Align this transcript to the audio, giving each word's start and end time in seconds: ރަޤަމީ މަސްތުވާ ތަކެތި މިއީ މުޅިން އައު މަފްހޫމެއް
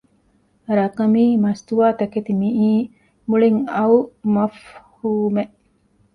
ރަޤަމީ 0.77 1.23
މަސްތުވާ 1.43 1.87
ތަކެތި 1.99 2.33
މިއީ 2.41 2.71
މުޅިން 3.29 3.61
އައު 3.75 3.99
މަފްހޫމެއް 4.35 5.55